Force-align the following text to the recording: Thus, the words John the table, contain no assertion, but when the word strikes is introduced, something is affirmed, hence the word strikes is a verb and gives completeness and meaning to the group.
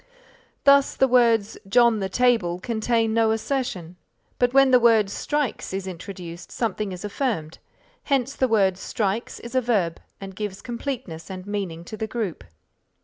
Thus, 0.63 0.95
the 0.95 1.07
words 1.07 1.59
John 1.69 1.99
the 1.99 2.09
table, 2.09 2.59
contain 2.59 3.13
no 3.13 3.29
assertion, 3.29 3.97
but 4.39 4.51
when 4.51 4.71
the 4.71 4.79
word 4.79 5.11
strikes 5.11 5.75
is 5.75 5.85
introduced, 5.85 6.51
something 6.51 6.91
is 6.91 7.05
affirmed, 7.05 7.59
hence 8.05 8.35
the 8.35 8.47
word 8.47 8.79
strikes 8.79 9.39
is 9.39 9.53
a 9.53 9.61
verb 9.61 9.99
and 10.19 10.35
gives 10.35 10.63
completeness 10.63 11.29
and 11.29 11.45
meaning 11.45 11.85
to 11.85 11.97
the 11.97 12.07
group. 12.07 12.43